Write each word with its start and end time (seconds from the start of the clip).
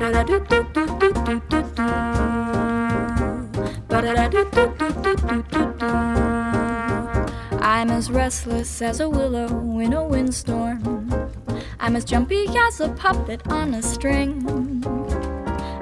I'm 0.00 0.14
as 7.90 8.08
restless 8.08 8.80
as 8.80 9.00
a 9.00 9.08
willow 9.08 9.80
in 9.80 9.92
a 9.92 10.06
windstorm. 10.06 11.10
I'm 11.80 11.96
as 11.96 12.04
jumpy 12.04 12.46
as 12.46 12.78
a 12.78 12.90
puppet 12.90 13.44
on 13.48 13.74
a 13.74 13.82
string. 13.82 14.84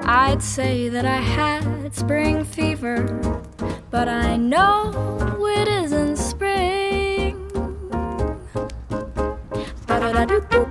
I'd 0.03 0.41
say 0.41 0.89
that 0.89 1.05
I 1.05 1.17
had 1.17 1.93
spring 1.93 2.43
fever, 2.43 3.03
but 3.91 4.09
I 4.09 4.35
know 4.35 5.37
it 5.41 5.67
isn't 5.67 6.17
spring. 6.17 7.47
I 9.87 10.66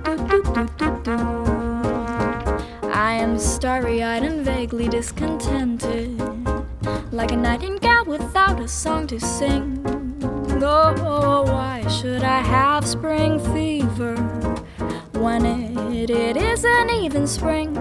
starry 3.77 4.01
eyed 4.01 4.23
and 4.23 4.43
vaguely 4.43 4.87
discontented, 4.87 6.19
like 7.11 7.31
a 7.31 7.35
nightingale 7.35 8.05
without 8.05 8.59
a 8.59 8.67
song 8.67 9.05
to 9.05 9.19
sing. 9.19 9.79
Oh, 10.63 11.43
why 11.45 11.87
should 11.87 12.23
I 12.23 12.39
have 12.39 12.87
spring 12.87 13.39
fever 13.53 14.15
when 15.13 15.45
it, 15.45 16.09
it 16.09 16.37
isn't 16.37 16.89
even 16.89 17.27
spring? 17.27 17.77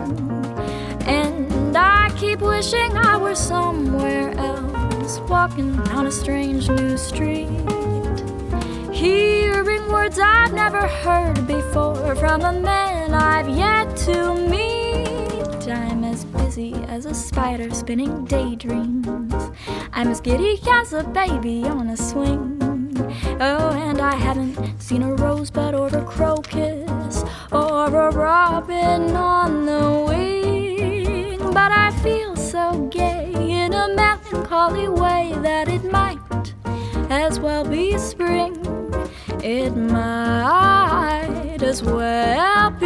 And 1.06 1.74
I 1.74 2.12
keep 2.18 2.40
wishing 2.40 2.94
I 2.98 3.16
were 3.16 3.34
somewhere 3.34 4.32
else, 4.32 5.18
walking 5.20 5.82
down 5.84 6.06
a 6.06 6.12
strange 6.12 6.68
new 6.68 6.98
street. 6.98 7.48
Hearing 8.92 9.90
words 9.90 10.18
I've 10.18 10.52
never 10.52 10.86
heard 10.86 11.46
before 11.46 12.14
from 12.16 12.42
a 12.42 12.52
man 12.52 13.14
I've 13.14 13.48
yet 13.48 13.96
to 14.04 14.34
meet. 14.34 14.85
As 16.56 16.86
as 16.88 17.04
a 17.04 17.12
spider 17.12 17.68
spinning 17.74 18.24
daydreams. 18.24 19.50
I'm 19.92 20.08
as 20.08 20.22
giddy 20.22 20.58
as 20.66 20.94
a 20.94 21.04
baby 21.04 21.64
on 21.64 21.88
a 21.88 21.98
swing. 21.98 22.56
Oh, 23.38 23.72
and 23.74 24.00
I 24.00 24.14
haven't 24.14 24.80
seen 24.80 25.02
a 25.02 25.14
rosebud 25.14 25.74
or 25.74 25.88
a 25.88 26.02
crocus 26.02 27.24
or 27.52 27.94
a 27.94 28.10
robin 28.10 29.14
on 29.14 29.66
the 29.66 30.06
wing. 30.08 31.52
But 31.52 31.72
I 31.72 31.90
feel 32.02 32.34
so 32.36 32.88
gay 32.90 33.34
in 33.34 33.74
a 33.74 33.94
melancholy 33.94 34.88
way 34.88 35.34
that 35.42 35.68
it 35.68 35.84
might 35.84 36.54
as 37.10 37.38
well 37.38 37.68
be 37.68 37.98
spring. 37.98 38.56
It 39.44 39.76
might 39.76 41.58
as 41.60 41.82
well 41.82 42.70
be 42.70 42.85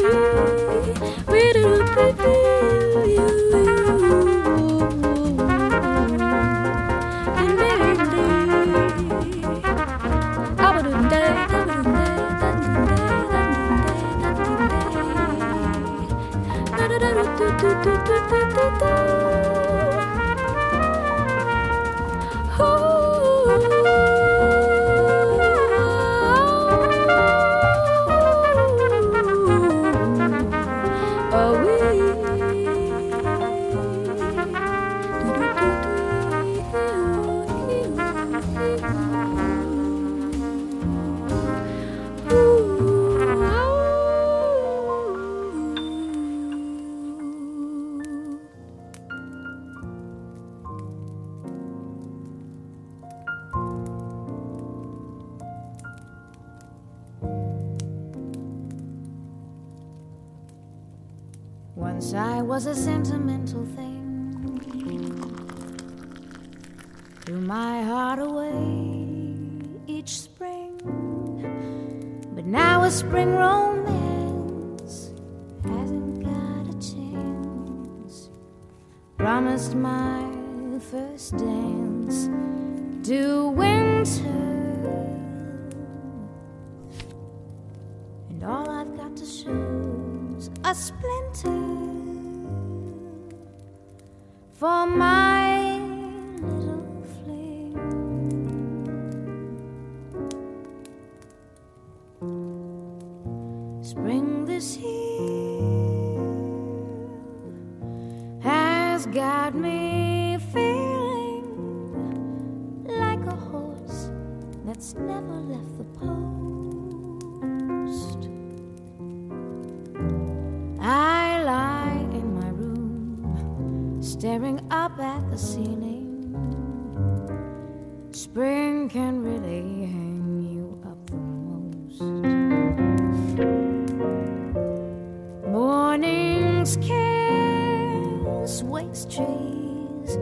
brings 136.62 136.78
cares, 136.88 138.64
waste 138.64 139.10
trees 139.10 140.18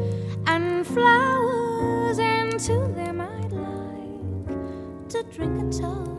and 0.48 0.88
flowers, 0.88 2.18
and 2.18 2.58
to 2.58 2.88
them 2.96 3.20
I'd 3.20 3.52
like 3.52 5.10
to 5.10 5.24
drink 5.24 5.60
a 5.60 5.66
toast. 5.70 6.16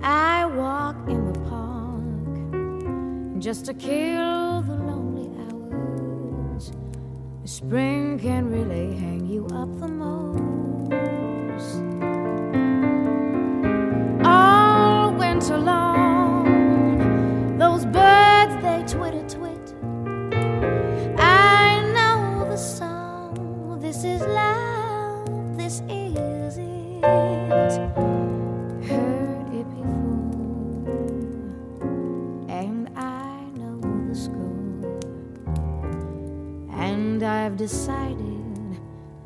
I 0.00 0.46
walk 0.46 1.08
in 1.08 1.32
the 1.32 1.40
park 1.50 2.04
just 3.40 3.64
to 3.64 3.74
kill 3.74 4.62
the 4.62 4.74
lonely 4.74 5.30
hours. 5.42 6.70
Spring 7.46 8.16
can 8.16 8.48
really 8.48 8.94
hang 8.96 9.26
you 9.26 9.44
up 9.46 9.80
the 9.80 9.88
most. 9.88 10.37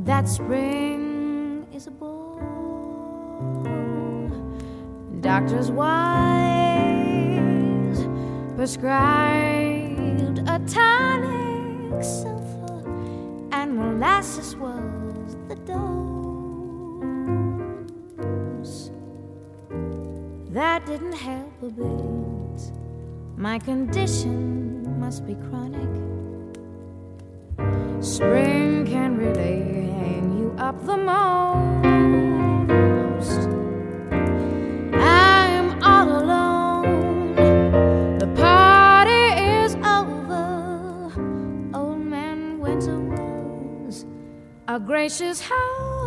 that 0.04 0.28
spring 0.28 1.66
is 1.72 1.86
a 1.86 1.90
bull. 1.90 2.40
Doctors' 5.20 5.70
wise 5.70 6.82
prescribed 8.56 10.40
a 10.40 10.58
tonic, 10.66 12.02
sulfur, 12.02 12.82
and 13.52 13.76
molasses 13.78 14.56
was 14.56 15.36
the 15.48 15.54
dose. 15.70 16.10
That 20.50 20.84
didn't 20.84 21.14
help 21.14 21.62
a 21.62 21.70
bit. 21.70 22.72
My 23.36 23.60
condition 23.60 24.98
must 24.98 25.24
be 25.24 25.36
chronic. 25.36 25.88
Spring 28.02 28.84
can 28.84 29.16
relate 29.16 29.61
up 30.62 30.78
the 30.86 30.96
most. 30.96 31.82
I 34.94 35.46
am 35.60 35.82
all 35.82 36.08
alone. 36.22 37.34
The 38.20 38.28
party 38.36 39.24
is 39.58 39.74
over. 39.96 41.10
Old 41.74 41.98
man 41.98 42.60
Winter 42.60 43.00
was 43.00 44.06
a 44.68 44.78
gracious 44.78 45.40
house. 45.40 46.01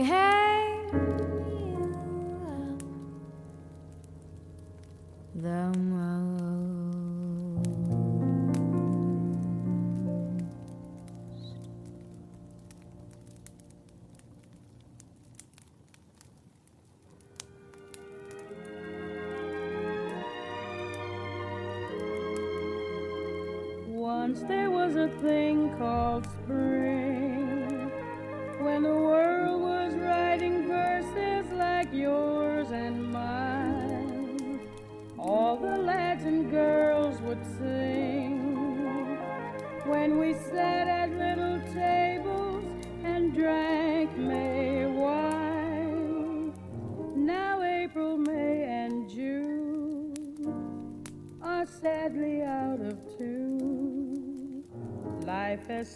hang 0.00 0.90
me 1.46 1.76
up. 5.36 5.81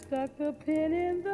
stuck 0.07 0.39
a 0.39 0.53
pin 0.53 0.93
in 0.93 1.26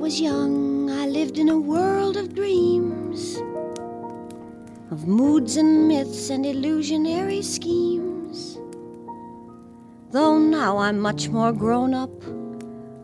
was 0.00 0.18
young, 0.18 0.90
I 0.90 1.06
lived 1.06 1.38
in 1.38 1.50
a 1.50 1.58
world 1.58 2.16
of 2.16 2.34
dreams, 2.34 3.36
of 4.90 5.06
moods 5.06 5.58
and 5.58 5.86
myths 5.88 6.30
and 6.30 6.46
illusionary 6.46 7.42
schemes. 7.42 8.58
Though 10.10 10.38
now 10.38 10.78
I'm 10.78 10.98
much 10.98 11.28
more 11.28 11.52
grown 11.52 11.92
up, 11.92 12.10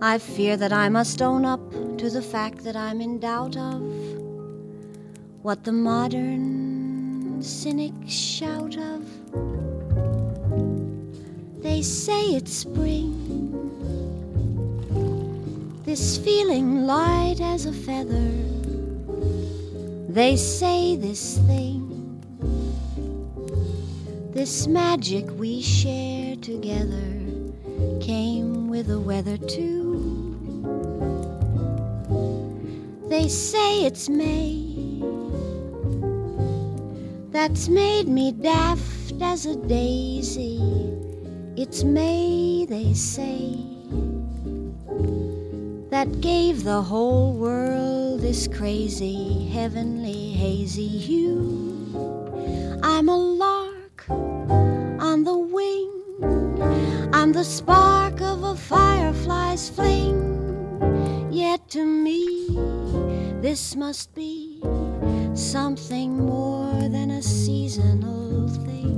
I 0.01 0.17
fear 0.17 0.57
that 0.57 0.73
I 0.73 0.89
must 0.89 1.21
own 1.21 1.45
up 1.45 1.71
to 1.99 2.09
the 2.09 2.23
fact 2.23 2.65
that 2.65 2.77
I'm 2.77 3.03
in 3.03 3.21
doubt 3.21 3.59
of 3.59 3.83
what 5.43 5.65
the 5.65 5.73
modern 5.73 7.43
cynics 7.43 8.11
shout 8.11 8.79
of. 8.79 9.05
They 11.63 11.83
say 11.83 12.23
it's 12.37 12.55
spring 12.55 13.46
this 15.97 16.19
feeling 16.19 16.85
light 16.85 17.41
as 17.41 17.65
a 17.65 17.73
feather. 17.73 18.31
They 20.11 20.37
say 20.37 20.95
this 20.95 21.39
thing, 21.49 22.21
this 24.35 24.67
magic 24.67 25.25
we 25.39 25.63
share 25.63 26.37
together, 26.37 27.09
came 28.03 28.69
with 28.69 28.89
the 28.89 29.01
weather 29.01 29.39
too. 29.39 30.37
They 33.09 33.29
say 33.29 33.87
it's 33.87 34.11
May, 34.11 35.03
that's 37.31 37.71
made 37.71 38.07
me 38.07 38.33
daft 38.33 39.15
as 39.23 39.47
a 39.47 39.57
daisy. 39.57 40.61
It's 41.57 41.85
May, 41.85 42.67
they 42.69 42.93
say 42.93 43.76
that 45.97 46.21
gave 46.21 46.63
the 46.63 46.83
whole 46.83 47.33
world 47.33 48.21
this 48.21 48.47
crazy, 48.49 49.49
heavenly, 49.49 50.33
hazy 50.33 50.87
hue. 50.87 51.89
I'm 52.83 53.09
a 53.09 53.17
lark 53.17 54.05
on 54.11 55.25
the 55.25 55.39
wing, 55.39 55.91
I'm 57.15 57.33
the 57.33 57.45
spark 57.45 58.21
of 58.21 58.43
a 58.45 58.55
firefly's 58.55 59.71
fling. 59.71 61.31
Yet 61.31 61.67
to 61.71 61.87
me, 61.87 62.49
this 63.41 63.75
must 63.75 64.15
be 64.15 64.61
something 65.33 66.19
more 66.27 66.91
than 66.91 67.11
a 67.11 67.23
seasonal 67.23 68.49
thing. 68.67 68.93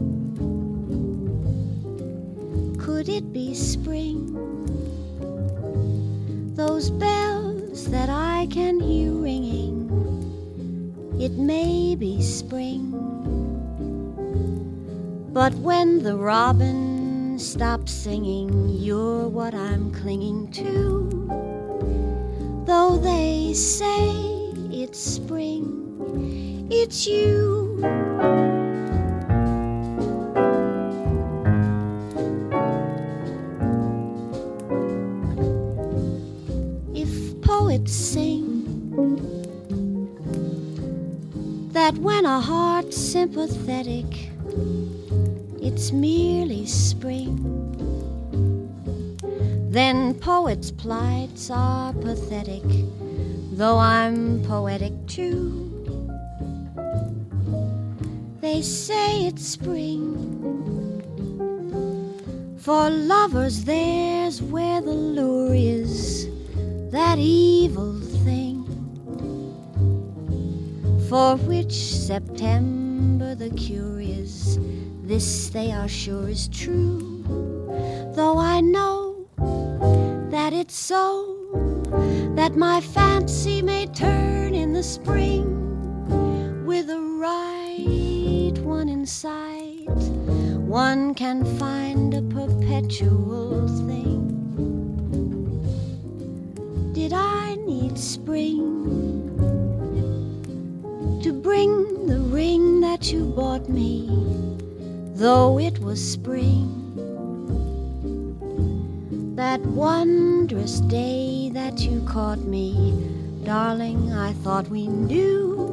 Could 2.81 3.09
it 3.09 3.33
be 3.33 3.55
spring? 3.55 4.38
Those 6.59 6.91
bells 6.91 7.89
that 7.89 8.09
I 8.11 8.49
can 8.51 8.81
hear 8.81 9.13
ringing. 9.13 9.87
It 11.21 11.33
may 11.33 11.95
be 11.95 12.21
spring, 12.21 12.91
but 15.33 15.55
when 15.55 16.03
the 16.03 16.17
robin 16.17 17.39
stops 17.39 17.93
singing, 17.93 18.71
you're 18.71 19.29
what 19.29 19.55
I'm 19.55 19.93
clinging 19.93 20.51
to. 20.59 21.29
Though 22.67 22.97
they 22.97 23.55
say 23.55 24.11
it's 24.83 24.99
spring, 24.99 26.67
it's 26.73 27.07
you. 27.07 28.48
When 41.99 42.25
a 42.25 42.41
heart's 42.41 42.97
sympathetic, 42.97 44.31
it's 45.61 45.91
merely 45.91 46.65
spring. 46.65 47.35
Then 49.71 50.15
poets' 50.15 50.71
plights 50.71 51.51
are 51.51 51.93
pathetic, 51.93 52.63
though 53.53 53.79
I'm 53.79 54.43
poetic 54.45 54.93
too. 55.07 55.69
They 58.41 58.63
say 58.63 59.27
it's 59.27 59.47
spring. 59.47 60.15
For 62.59 62.91
lovers, 62.91 63.65
there's 63.65 64.41
where 64.41 64.81
the 64.81 64.93
lure 64.93 65.55
is 65.55 66.29
that 66.91 67.19
evil 67.19 68.08
for 71.09 71.37
which 71.37 71.73
September 71.73 73.35
the 73.35 73.49
cure 73.51 73.99
is. 73.99 74.59
This 75.03 75.49
they 75.49 75.73
are 75.73 75.89
sure 75.89 76.29
is 76.29 76.49
true, 76.49 77.25
though 78.15 78.37
I 78.37 78.61
know 78.61 79.27
that 80.31 80.53
it's 80.53 80.77
so 80.77 81.35
that 82.37 82.57
my 82.57 82.83
fancy 82.83 83.63
may 83.63 83.87
turn 83.87 84.55
in 84.55 84.75
the 84.75 84.83
spring 84.83 85.47
with 86.67 86.89
the 86.89 87.01
right 87.01 88.59
one 88.59 88.91
in 88.91 89.07
sight. 89.07 89.89
One 90.59 91.15
can 91.15 91.43
find 91.59 92.13
a 92.13 92.23
perpetual 92.23 93.67
thing. 93.89 94.29
Did 96.93 97.15
I 97.15 97.55
need 97.55 97.99
spring 97.99 98.88
to 101.29 101.35
bring 101.35 102.07
the 102.07 102.21
ring 102.21 102.81
that 102.81 103.13
you 103.13 103.27
bought 103.27 103.69
me, 103.69 104.09
though 105.15 105.59
it 105.59 105.79
was 105.79 106.01
spring? 106.01 106.73
That 109.37 109.61
wondrous 109.61 110.81
day 110.81 111.51
that 111.53 111.81
you 111.81 112.01
caught 112.09 112.39
me, 112.39 113.05
darling, 113.45 114.11
I 114.11 114.33
thought 114.43 114.71
we 114.71 114.87
knew 114.87 115.69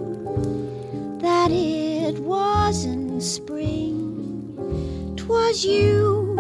that 1.21 1.51
it 1.51 2.19
wasn't 2.19 3.23
spring, 3.23 5.15
'twas 5.15 5.63
you. 5.63 6.35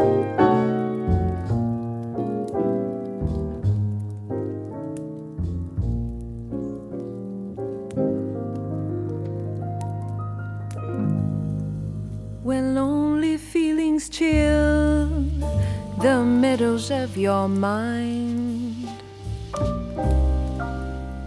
The 16.57 16.63
meadows 16.63 16.89
of 16.89 17.17
your 17.17 17.49
mind. 17.49 18.87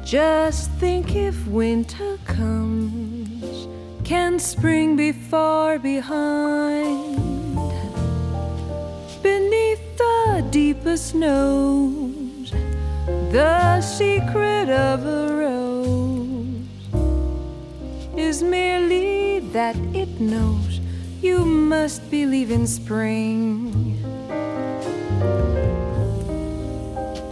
Just 0.02 0.70
think 0.80 1.14
if 1.14 1.47
winter 1.47 2.18
comes, 2.25 3.68
can 4.04 4.38
spring 4.38 4.97
be 4.97 5.12
far 5.12 5.78
behind? 5.78 7.16
Beneath 9.23 9.99
the 9.99 10.47
deepest 10.50 11.08
snows, 11.08 12.50
the 13.30 13.82
secret 13.82 14.70
of 14.70 15.04
a 15.04 15.35
rose 15.37 16.88
is 18.16 18.42
merely 18.42 19.40
that 19.52 19.76
it 19.92 20.20
knows 20.20 20.80
you 21.20 21.44
must 21.44 22.11
believe 22.11 22.50
in 22.50 22.66
spring. 22.66 24.17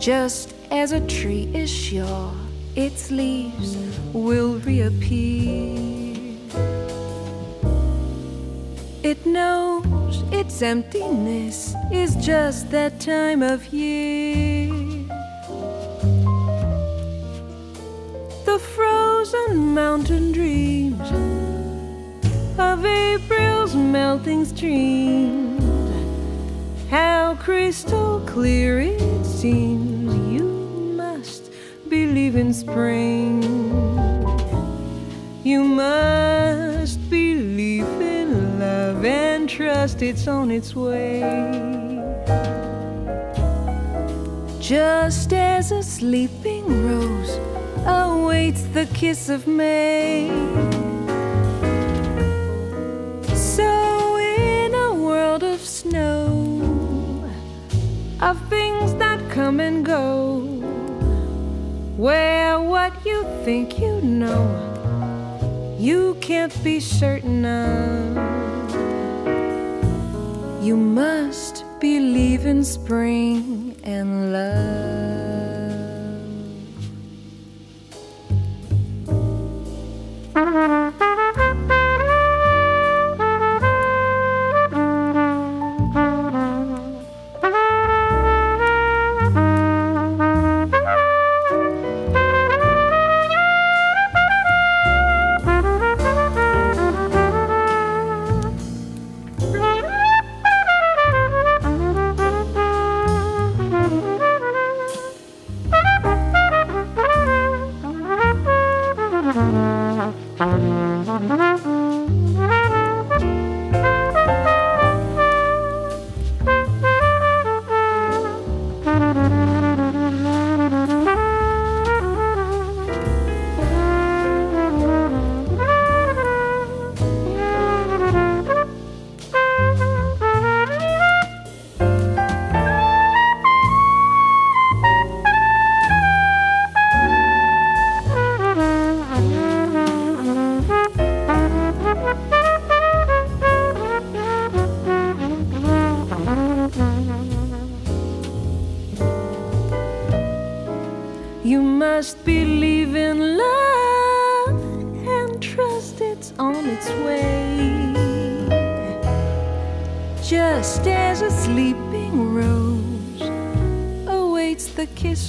Just 0.07 0.55
as 0.71 0.93
a 0.93 1.01
tree 1.09 1.51
is 1.53 1.69
sure 1.69 2.33
its 2.77 3.11
leaves 3.11 3.77
will 4.13 4.61
reappear, 4.61 5.75
it 9.03 9.27
knows 9.27 10.23
its 10.31 10.63
emptiness 10.63 11.75
is 11.91 12.15
just 12.25 12.71
that 12.71 13.01
time 13.01 13.43
of 13.43 13.67
year. 13.73 14.71
The 18.45 18.61
frozen 18.61 19.75
mountain 19.75 20.31
dreams 20.31 21.11
of 22.61 22.85
April's 22.85 23.75
melting 23.75 24.45
streams. 24.45 25.61
How 26.91 27.37
crystal 27.41 28.21
clear 28.25 28.79
it 28.79 29.27
seems 29.27 29.96
believe 32.30 32.47
in 32.47 32.52
spring. 32.52 33.42
You 35.45 35.62
must 35.62 36.99
believe 37.09 37.87
in 38.01 38.59
love 38.59 39.05
and 39.05 39.48
trust 39.48 40.03
it's 40.03 40.27
on 40.27 40.51
its 40.51 40.74
way. 40.74 41.20
Just 44.59 45.33
as 45.33 45.70
a 45.70 45.83
sleeping 45.85 46.66
rose 46.85 47.38
awaits 47.87 48.62
the 48.74 48.87
kiss 48.87 49.29
of 49.29 49.46
May. 49.46 50.29
So, 53.35 54.18
in 54.18 54.74
a 54.74 54.92
world 54.94 55.44
of 55.44 55.61
snow, 55.61 57.22
of 58.20 58.37
things 58.48 58.94
that 58.94 59.20
come 59.31 59.61
and 59.61 59.85
go, 59.87 60.56
where 61.96 62.61
what 62.61 62.92
you 63.06 63.24
think 63.42 63.78
you 63.78 64.00
know, 64.02 64.44
you 65.78 66.14
can't 66.20 66.52
be 66.62 66.78
certain 66.78 67.44
of. 67.44 68.16
You 70.62 70.76
must 70.76 71.64
believe 71.80 72.44
in 72.44 72.64
spring 72.64 73.76
and 73.82 74.32
love. 74.32 74.66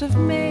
Of 0.01 0.15
May. 0.15 0.46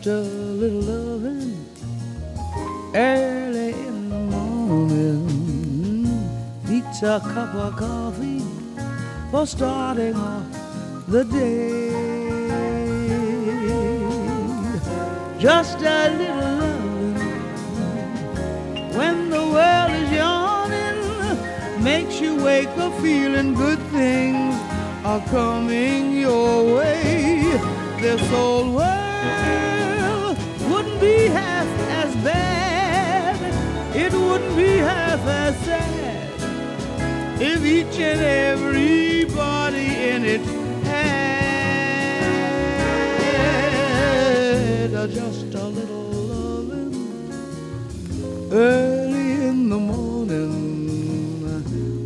Just 0.00 0.16
a 0.16 0.20
little 0.22 0.80
loving 0.80 1.66
early 2.94 3.72
in 3.72 4.08
the 4.08 4.18
morning 4.32 5.26
beats 6.66 7.02
a 7.02 7.20
cup 7.20 7.54
of 7.54 7.76
coffee 7.76 8.42
for 9.30 9.46
starting 9.46 10.14
off 10.16 10.46
the 11.06 11.24
day. 11.24 11.90
Just 15.38 15.82
a 15.82 16.08
little 16.16 16.54
loving 16.62 17.18
when 18.96 19.28
the 19.28 19.44
world 19.54 19.90
is 20.00 20.12
yawning 20.12 21.84
makes 21.84 22.18
you 22.22 22.42
wake 22.42 22.74
up 22.78 22.94
feeling 23.02 23.52
good 23.52 23.80
things 23.92 24.54
are 25.04 25.20
coming 25.26 26.12
your 26.18 26.76
way. 26.76 27.42
This 28.00 28.32
old 28.32 28.76
world 28.76 29.00
It 34.12 34.18
wouldn't 34.18 34.56
be 34.56 34.78
half 34.78 35.24
as 35.26 35.56
sad 35.64 36.30
if 37.40 37.64
each 37.64 37.98
and 38.00 38.20
everybody 38.20 39.86
in 40.10 40.24
it 40.24 40.40
had 40.84 41.40
just 45.10 45.54
a 45.54 45.64
little 45.64 46.10
loving 46.32 46.94
early 48.52 49.30
in 49.48 49.68
the 49.70 49.78
morning, 49.78 50.44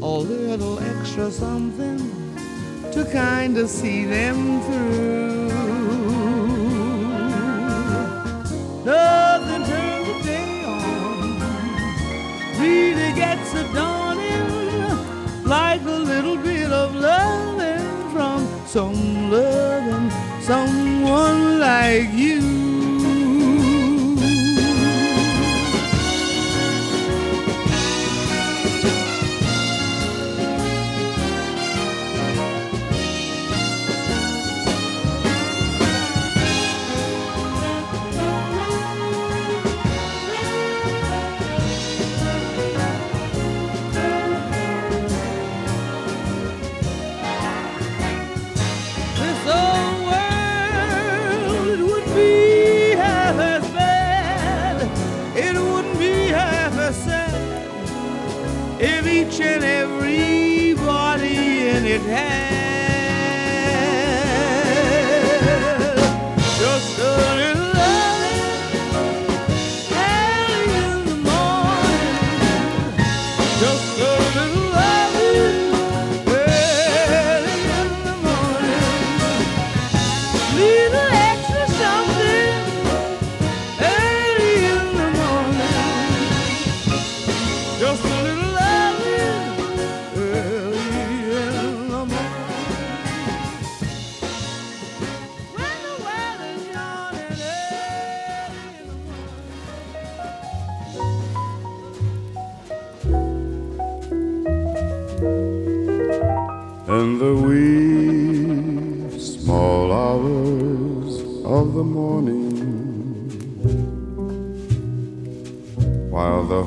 a 0.02 0.06
little 0.06 0.78
extra 0.80 1.30
something 1.30 1.98
to 2.92 3.04
kind 3.12 3.56
of 3.56 3.68
see 3.68 4.04
them 4.04 4.60
through. 4.62 5.48
Nothing 8.84 9.33
like 21.84 22.10
you. 22.14 22.33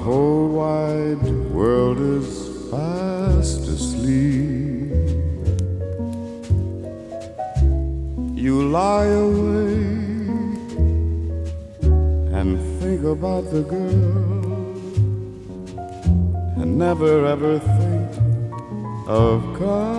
Whole 0.07 0.47
wide 0.47 1.27
world 1.51 1.99
is 1.99 2.29
fast 2.71 3.67
asleep. 3.67 4.93
You 8.45 8.55
lie 8.69 9.11
awake 9.25 10.63
and 12.39 12.49
think 12.79 13.03
about 13.03 13.51
the 13.51 13.63
girl 13.75 14.55
and 16.61 16.77
never 16.77 17.25
ever 17.25 17.59
think 17.59 18.09
of 19.09 19.43
counting 19.59 19.96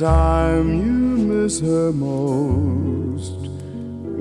time 0.00 0.80
you 0.80 0.96
miss 1.28 1.60
her 1.60 1.92
most. 1.92 3.36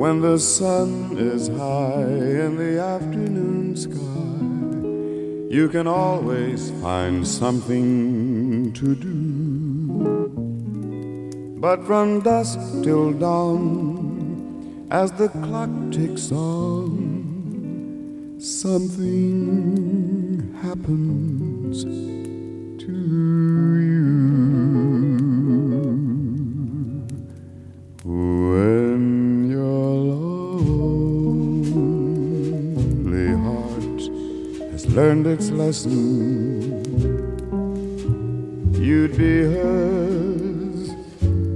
When 0.02 0.20
the 0.20 0.38
sun 0.38 1.18
is 1.18 1.48
high 1.48 2.04
in 2.44 2.58
the 2.58 2.82
afternoon 2.82 3.78
sky, 3.78 5.56
you 5.56 5.70
can 5.70 5.88
always 5.88 6.72
find 6.82 7.26
something 7.26 8.74
to 8.74 8.94
do. 8.94 10.28
But 11.62 11.86
from 11.86 12.20
dusk 12.24 12.60
till 12.84 13.14
dawn, 13.14 14.86
as 14.92 15.14
the 15.14 15.30
clock 15.30 15.70
ticks 15.94 16.30
on, 16.34 18.36
something 18.38 20.44
happens 20.62 22.09
learned 35.00 35.28
its 35.28 35.50
lesson, 35.52 35.96
you'd 38.74 39.16
be 39.18 39.44
hers 39.44 40.90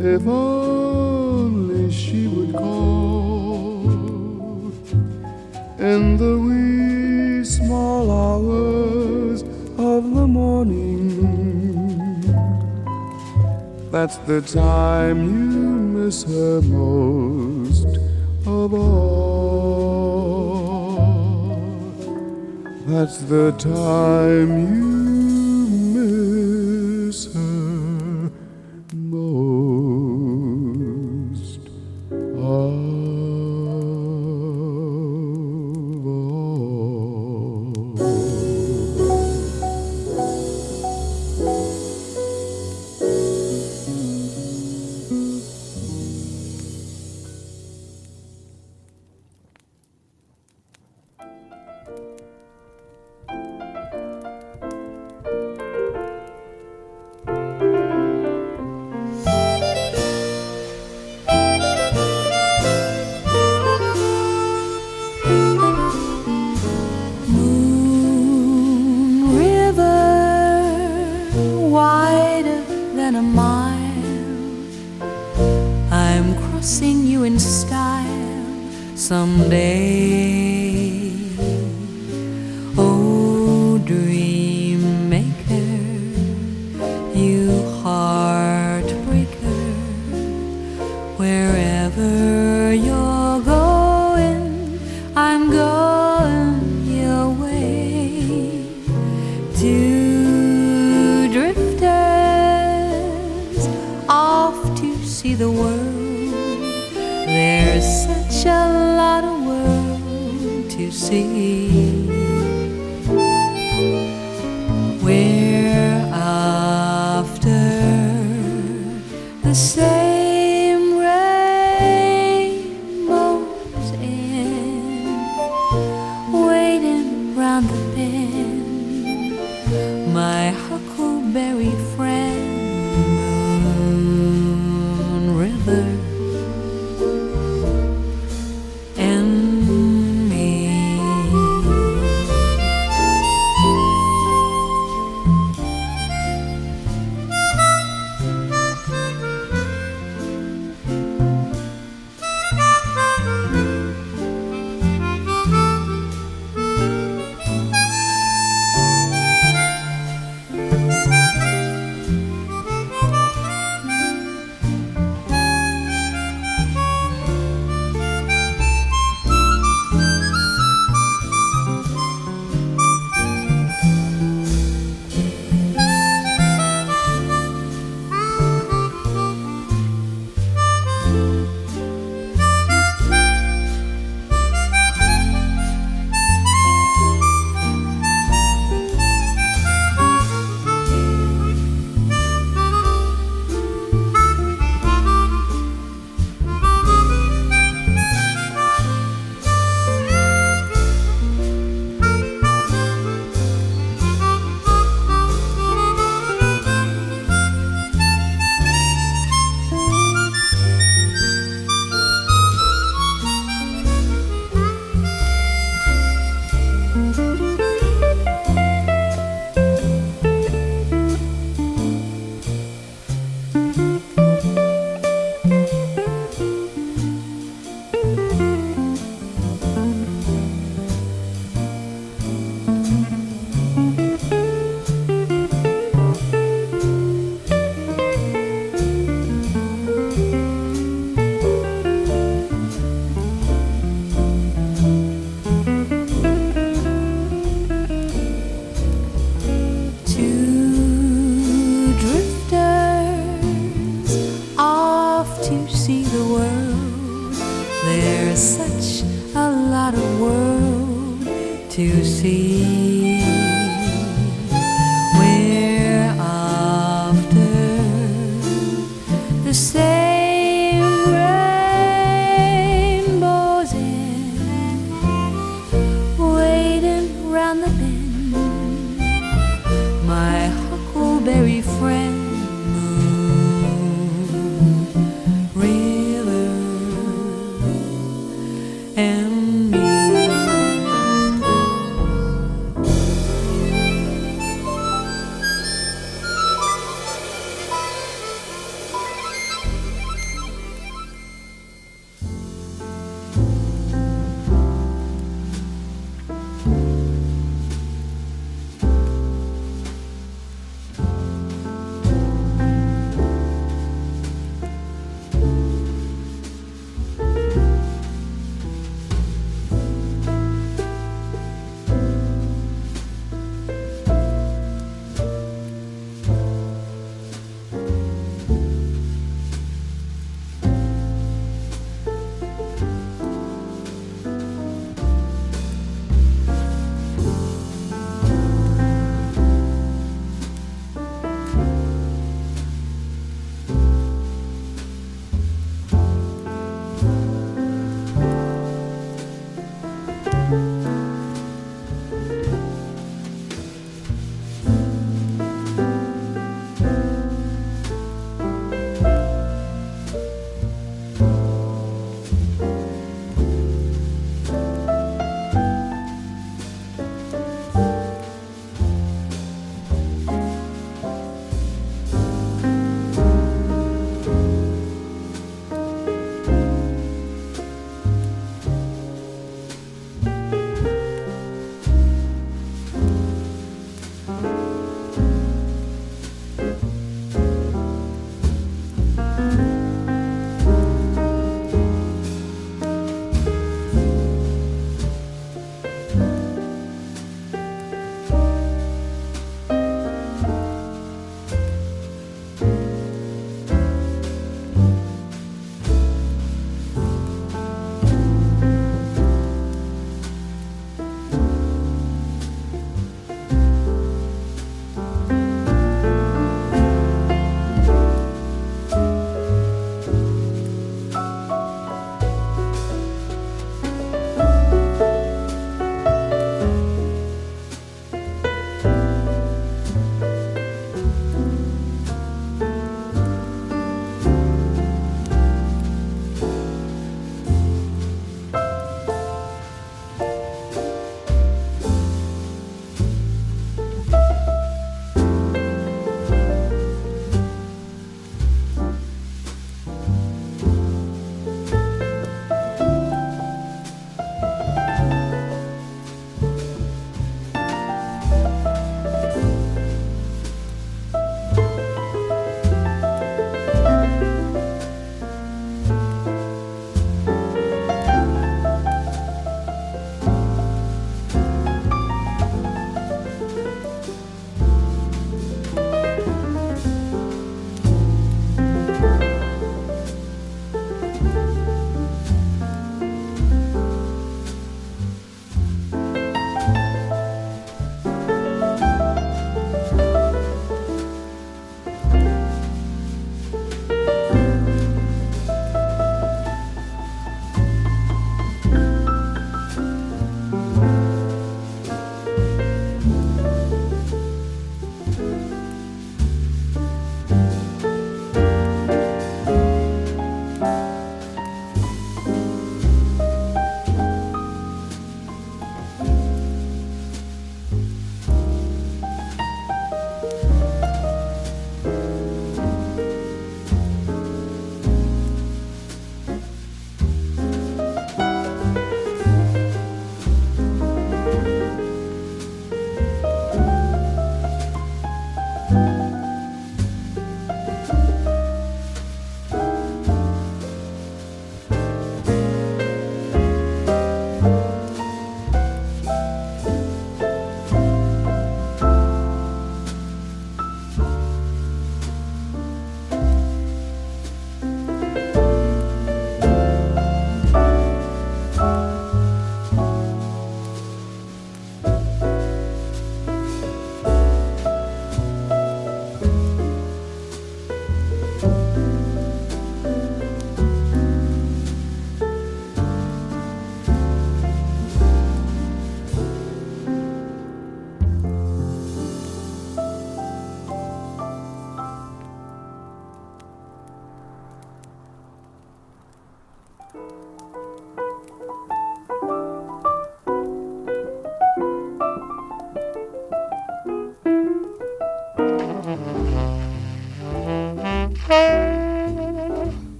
if 0.00 0.26
only 0.26 1.88
she 1.92 2.26
would 2.26 2.52
call 2.52 3.92
in 5.78 6.16
the 6.16 6.34
wee 6.46 7.44
small 7.44 8.10
hours 8.10 9.42
of 9.92 10.02
the 10.16 10.26
morning. 10.26 11.06
That's 13.92 14.16
the 14.30 14.40
time 14.40 15.18
you 15.28 15.68
miss 15.96 16.24
her 16.24 16.60
most 16.62 17.98
of 18.46 18.74
all. 18.74 19.87
That's 22.88 23.18
the 23.18 23.52
time 23.52 24.74
you 24.74 24.97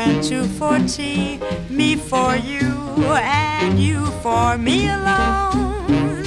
and 0.00 0.22
two 0.24 0.44
for 0.44 0.78
tea. 0.86 1.38
Me 1.68 1.94
for 1.94 2.34
you 2.34 2.72
and 3.14 3.78
you 3.78 4.06
for 4.22 4.56
me 4.56 4.88
alone. 4.88 6.24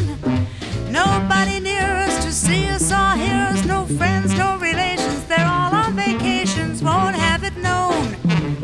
Nobody 0.92 1.60
near 1.60 1.90
us 2.06 2.24
to 2.24 2.32
see 2.32 2.70
us 2.70 2.92
or 2.92 3.12
hear 3.24 3.48
us. 3.52 3.66
No 3.66 3.86
friends, 3.98 4.38
no 4.38 4.58
relations. 4.60 5.24
They're 5.26 5.52
all 5.58 5.74
on 5.74 5.96
vacations. 5.96 6.84
Won't 6.84 7.16
have 7.16 7.44
it 7.44 7.56
known 7.58 8.16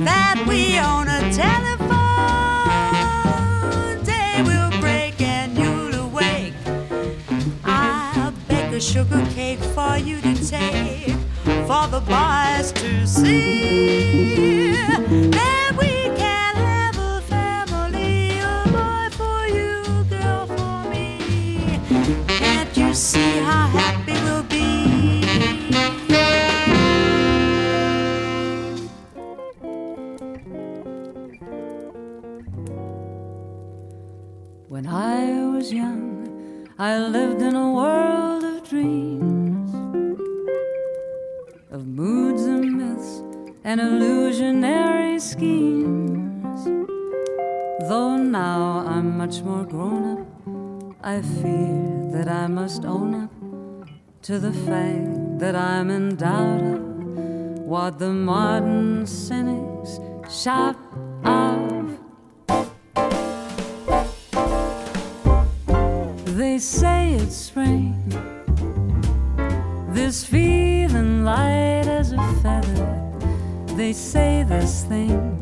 that 0.09 0.35
we 0.47 0.77
own 0.79 1.07
a 1.07 1.21
telephone. 1.33 1.87
Day 4.03 4.43
will 4.49 4.71
break 4.79 5.19
and 5.21 5.57
you'll 5.57 5.95
awake. 6.05 6.53
I'll 7.65 8.33
bake 8.47 8.71
a 8.73 8.79
sugar 8.79 9.25
cake 9.33 9.63
for 9.75 9.97
you 9.97 10.21
to 10.21 10.35
take 10.47 10.88
for 11.69 11.85
the 11.89 11.99
boys 11.99 12.71
to 12.71 13.05
see. 13.05 14.39
Much 49.29 49.43
more 49.43 49.63
grown 49.63 50.17
up, 50.17 50.95
I 51.03 51.21
fear 51.21 52.09
that 52.13 52.27
I 52.27 52.47
must 52.47 52.83
own 52.83 53.13
up 53.13 53.31
to 54.23 54.39
the 54.39 54.51
fact 54.51 55.37
that 55.37 55.55
I'm 55.55 55.91
in 55.91 56.15
doubt 56.15 56.63
of 56.63 56.81
what 57.59 57.99
the 57.99 58.09
modern 58.09 59.05
cynics 59.05 59.99
shout 60.27 60.77
of. 61.23 61.99
They 66.35 66.57
say 66.57 67.13
it's 67.13 67.35
spring. 67.35 67.93
This 69.91 70.25
feeling 70.25 71.23
light 71.23 71.85
as 71.85 72.13
a 72.13 72.23
feather. 72.41 73.13
They 73.77 73.93
say 73.93 74.41
this 74.41 74.85
thing. 74.85 75.38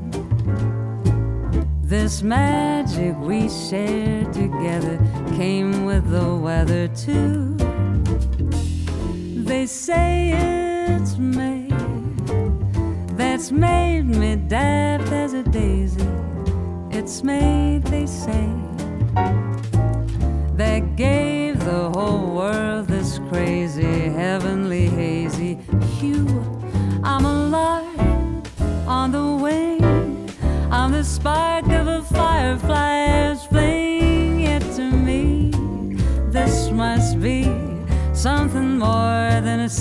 This 1.87 2.21
magic 2.21 3.15
we 3.17 3.47
shared 3.47 4.33
together 4.33 4.99
came 5.37 5.85
with 5.85 6.09
the 6.11 6.35
weather 6.35 6.89
too. 6.89 7.55
They 9.45 9.67
say 9.67 10.33
it's 10.33 11.17
May. 11.17 11.69
That's 13.15 13.53
made 13.53 14.03
me 14.03 14.35
daft 14.35 15.13
as 15.13 15.31
a 15.31 15.43
daisy. 15.43 16.09
It's 16.91 17.23
made, 17.23 17.83
they 17.83 18.05
say 18.05 18.49
that 20.57 20.95
gave 20.97 21.63
the 21.63 21.89
whole 21.91 22.35
world 22.35 22.87
this 22.87 23.19
crazy, 23.29 24.09
heavenly, 24.09 24.76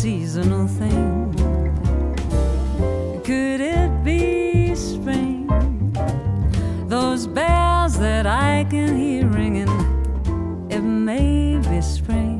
seasonal 0.07 0.69
thing. 0.69 1.35
Could 3.25 3.61
it 3.61 3.91
be 4.05 4.73
spring? 4.77 5.49
Those 6.87 7.27
bells 7.27 7.99
that 7.99 8.25
I 8.25 8.67
can 8.71 8.97
hear 8.97 9.27
ringing 9.27 9.73
it 10.71 10.83
may 10.83 11.59
be 11.59 11.81
spring. 11.81 12.39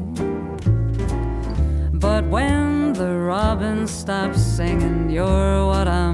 But 1.93 2.25
when 2.27 2.93
the 2.93 3.13
robin 3.35 3.89
stops 3.89 4.41
singing, 4.41 5.11
you're 5.11 5.67
what 5.67 5.89
I'm 5.89 6.06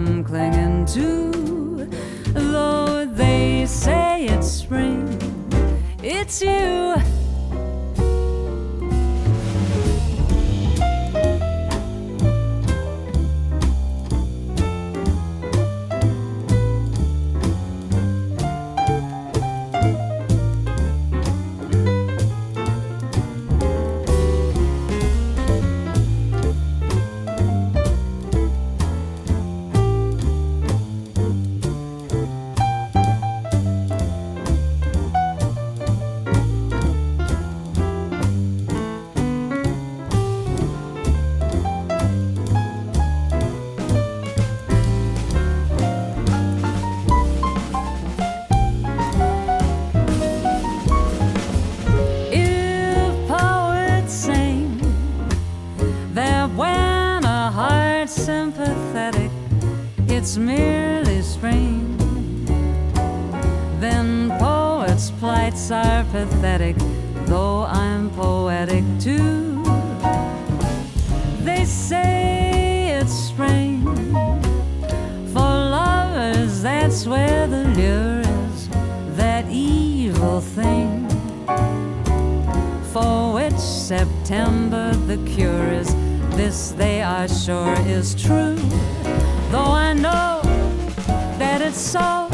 so, 91.74 92.28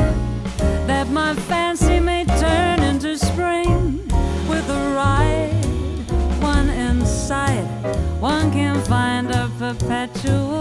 that 0.86 1.08
my 1.10 1.34
fancy 1.34 2.00
may 2.00 2.24
turn 2.24 2.82
into 2.82 3.16
spring 3.16 4.06
with 4.48 4.68
a 4.68 4.94
ride. 4.94 5.52
One 6.40 6.68
inside, 6.70 7.66
one 8.20 8.50
can 8.50 8.80
find 8.84 9.30
a 9.30 9.50
perpetual 9.58 10.57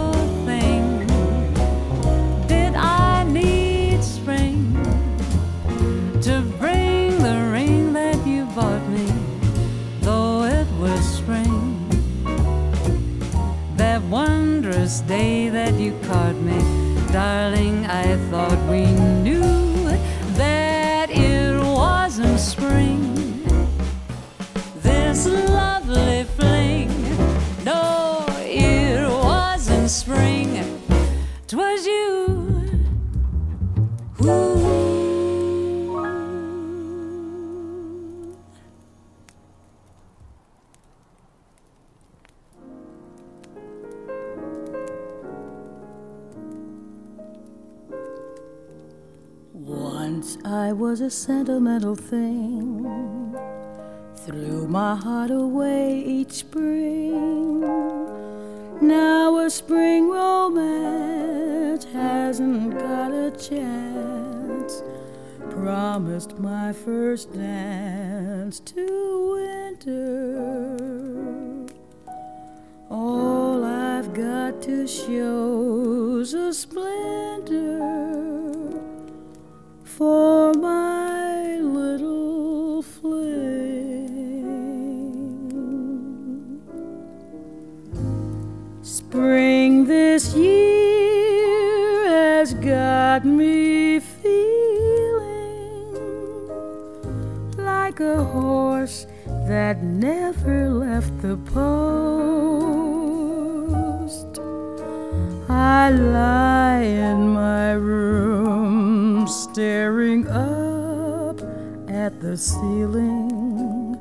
darling, 17.12 17.86
I 17.86 18.16
thought 18.30 18.58
we 18.68 18.97
a 51.08 51.10
sentimental 51.10 51.96
thing, 51.96 53.34
threw 54.14 54.68
my 54.68 54.94
heart 54.94 55.30
away 55.30 56.02
each 56.04 56.32
spring. 56.32 57.62
Now 58.82 59.38
a 59.38 59.48
spring 59.48 60.10
romance 60.10 61.84
hasn't 61.94 62.78
got 62.78 63.10
a 63.10 63.30
chance. 63.30 64.82
Promised 65.48 66.38
my 66.38 66.74
first 66.74 67.32
dance 67.32 68.60
to 68.60 69.32
winter. 69.80 70.76
All 72.90 73.64
I've 73.64 74.12
got 74.12 74.60
to 74.60 74.86
show's 74.86 76.34
a 76.34 76.52
splendor 76.52 77.78
for 79.98 80.54
my 80.54 81.56
little 81.56 82.82
fling. 82.82 83.18
Spring 88.80 89.86
this 89.86 90.34
year 90.36 92.06
has 92.06 92.54
got 92.54 93.24
me 93.24 93.98
feeling 93.98 95.26
like 97.56 97.98
a 97.98 98.22
horse 98.22 99.08
that 99.48 99.82
never 99.82 100.70
left 100.70 101.20
the 101.22 101.36
post. 101.52 102.78
I 105.48 105.90
lie 105.90 106.82
in 106.82 107.30
my 107.30 107.72
room 107.72 109.26
staring 109.58 110.22
up 110.28 111.40
at 111.90 112.20
the 112.20 112.36
ceiling. 112.36 113.98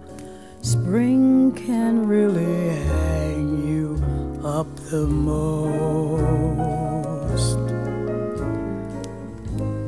Spring 0.62 1.52
can 1.54 2.08
really 2.08 2.76
hang 2.94 3.68
you 3.68 4.00
up 4.46 4.68
the 4.92 5.08
most. 5.08 5.58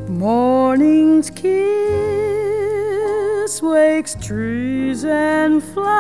Morning's 0.10 1.30
kiss 1.30 1.52
wakes 3.62 4.16
trees 4.16 5.06
and 5.06 5.64
flowers, 5.64 6.00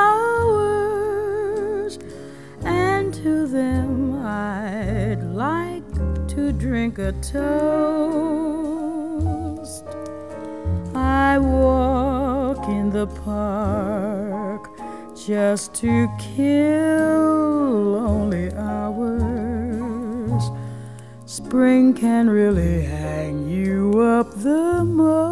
and 2.65 3.13
to 3.13 3.45
them 3.45 4.15
I'd 4.25 5.21
like 5.25 5.85
to 6.29 6.51
drink 6.53 6.97
a 6.97 7.11
toast. 7.21 8.48
I 11.19 11.37
walk 11.37 12.69
in 12.69 12.91
the 12.91 13.07
park 13.07 14.69
just 15.27 15.73
to 15.81 16.07
kill 16.17 17.91
lonely 17.97 18.53
hours. 18.53 20.43
Spring 21.25 21.93
can 21.93 22.29
really 22.29 22.83
hang 22.83 23.49
you 23.49 23.99
up 23.99 24.31
the 24.31 24.85
most. 24.85 25.28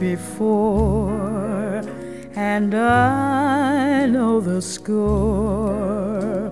Before, 0.00 1.82
and 2.34 2.74
I 2.74 4.06
know 4.06 4.40
the 4.40 4.62
score. 4.62 6.50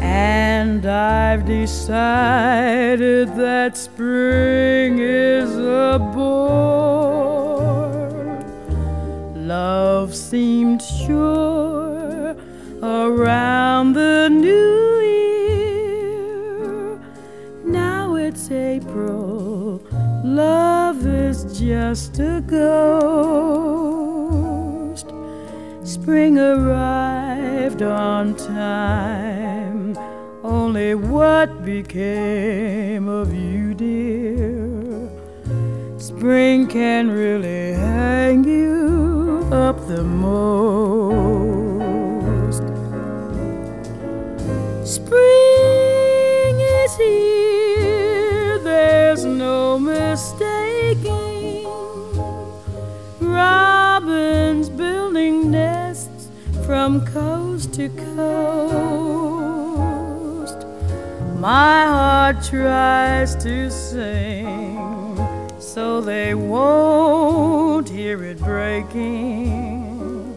And 0.00 0.86
I've 0.86 1.44
decided 1.44 3.28
that 3.34 3.76
spring 3.76 5.00
is 5.00 5.50
a 5.58 5.98
bore. 6.14 7.90
Love 9.34 10.14
seemed 10.14 10.80
sure 10.80 12.36
around 12.82 13.94
the 13.94 14.28
new 14.30 14.49
just 21.80 22.18
a 22.18 22.42
ghost. 22.46 22.66
Spring 25.82 26.38
arrived 26.38 27.80
on 27.80 28.34
time. 28.36 29.96
Only 30.44 30.94
what 30.94 31.64
became 31.64 33.08
of 33.08 33.32
you, 33.32 33.72
dear? 33.72 35.08
Spring 35.96 36.66
can 36.66 37.10
really 37.10 37.72
hang 37.72 38.44
you 38.44 39.48
up 39.50 39.78
the 39.88 40.04
most. 40.04 40.62
Spring 44.96 46.56
is 46.82 46.92
here, 46.96 48.58
there's 48.58 49.24
no 49.24 49.78
mistaking. 49.78 50.49
Building 54.68 55.50
nests 55.50 56.28
from 56.66 57.06
coast 57.06 57.72
to 57.74 57.88
coast. 57.88 58.20
My 61.38 61.86
heart 61.86 62.42
tries 62.42 63.34
to 63.36 63.70
sing 63.70 64.78
so 65.58 66.00
they 66.00 66.34
won't 66.34 67.88
hear 67.88 68.22
it 68.24 68.38
breaking. 68.38 70.36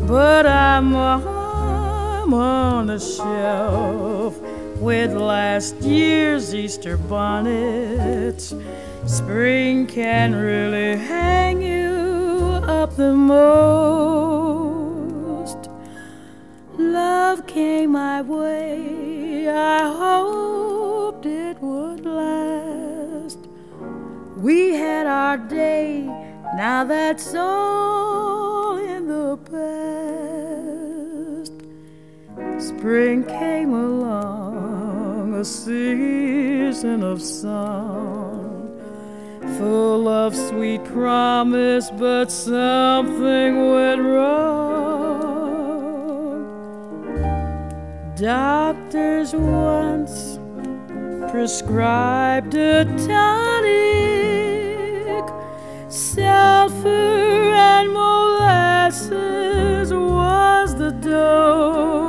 But 0.08 0.46
I'm, 0.46 0.94
I'm 0.96 2.34
on 2.34 2.90
a 2.90 2.98
shelf 2.98 4.36
with 4.80 5.12
last 5.12 5.76
year's 5.82 6.52
Easter 6.52 6.96
bonnets. 6.96 8.54
Spring 9.06 9.86
can 9.86 10.34
really 10.34 10.96
hang 10.96 11.62
you 11.62 12.60
up 12.66 12.96
the 12.96 13.14
most. 13.14 14.49
Love 17.30 17.46
came 17.46 17.92
my 17.92 18.22
way, 18.22 19.48
I 19.48 19.88
hoped 19.88 21.26
it 21.26 21.60
would 21.60 22.04
last. 22.04 23.38
We 24.36 24.74
had 24.74 25.06
our 25.06 25.38
day, 25.38 26.00
now 26.56 26.82
that's 26.82 27.32
all 27.36 28.78
in 28.78 29.06
the 29.06 29.36
past. 29.46 29.62
Spring 32.60 33.22
came 33.22 33.74
along, 33.74 35.34
a 35.34 35.44
season 35.44 37.04
of 37.04 37.22
song, 37.22 38.76
full 39.56 40.08
of 40.08 40.34
sweet 40.34 40.84
promise, 40.86 41.92
but 41.92 42.32
something 42.32 43.72
went 43.72 44.02
wrong. 44.02 44.79
doctors 48.20 49.32
once 49.34 50.38
prescribed 51.30 52.54
a 52.54 52.84
tonic, 53.06 53.74
sulfur 55.88 57.54
and 57.54 57.90
molasses 57.90 59.10
was 59.94 60.76
the 60.76 60.90
dose. 61.00 62.04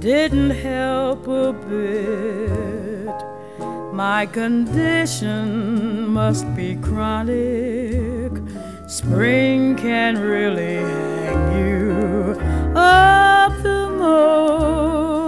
Didn't 0.00 0.50
help 0.50 1.26
a 1.26 1.54
bit. 1.54 3.14
My 3.94 4.26
condition 4.26 6.06
must 6.08 6.44
be 6.54 6.76
chronic. 6.76 8.32
Spring 8.88 9.74
can 9.76 10.18
really 10.18 11.17
of 12.78 13.62
the 13.62 13.88
most. 13.90 15.27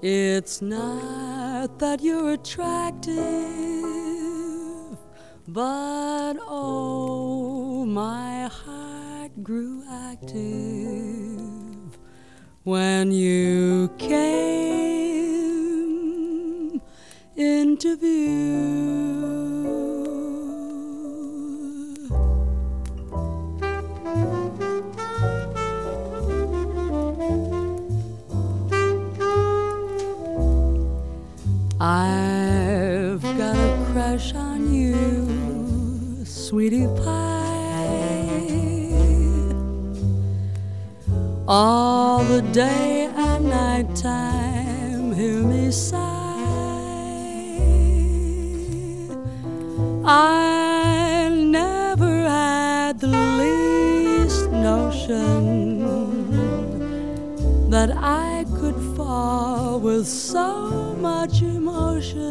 It's 0.00 0.62
not 0.62 1.80
that 1.80 2.00
you're 2.00 2.34
attractive, 2.34 3.16
but 5.48 6.36
oh, 6.46 7.84
my 7.84 8.46
heart 8.46 9.32
grew 9.42 9.82
active 9.90 11.98
when 12.62 13.10
you 13.10 13.90
came 13.98 14.20
into 17.34 17.96
view. 17.96 18.97
All 41.50 42.24
the 42.24 42.42
day 42.42 43.08
and 43.16 43.48
night 43.48 43.96
time, 43.96 45.12
hear 45.14 45.42
me 45.42 45.70
sigh. 45.70 45.96
I 50.04 51.30
never 51.32 52.28
had 52.28 53.00
the 53.00 53.06
least 53.08 54.50
notion 54.50 55.40
that 57.70 57.96
I 57.96 58.44
could 58.60 58.76
fall 58.94 59.80
with 59.80 60.06
so 60.06 60.94
much 61.00 61.40
emotion. 61.40 62.26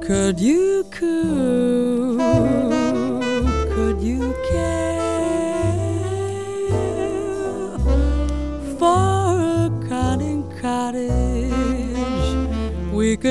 Could 0.00 0.40
you? 0.40 0.86
Could 0.90 1.91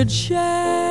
could 0.01 0.11
share? 0.11 0.90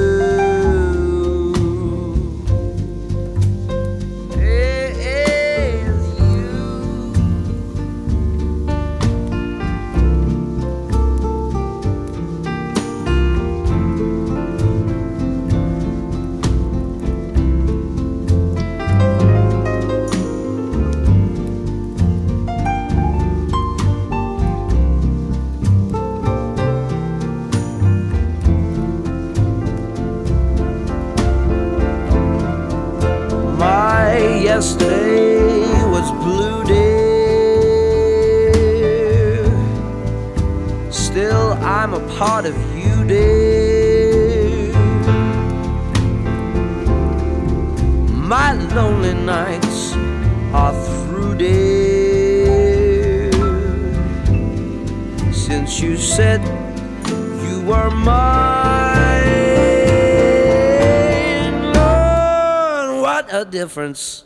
difference 63.71 64.25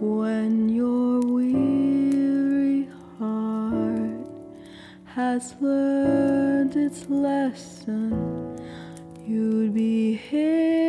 when 0.00 0.68
your 0.68 1.20
weary 1.20 2.88
heart 3.18 4.26
has 5.04 5.54
learned 5.60 6.76
its 6.76 7.08
lesson, 7.10 8.56
you'd 9.26 9.74
be 9.74 10.14
here. 10.14 10.87